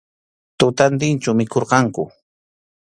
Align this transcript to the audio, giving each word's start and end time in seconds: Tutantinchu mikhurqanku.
Tutantinchu 0.59 1.31
mikhurqanku. 1.37 2.03